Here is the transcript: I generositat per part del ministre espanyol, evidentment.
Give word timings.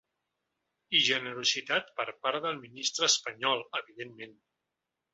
I 0.99 1.01
generositat 1.07 1.93
per 2.01 2.07
part 2.25 2.49
del 2.49 2.59
ministre 2.65 3.09
espanyol, 3.13 3.65
evidentment. 3.85 4.39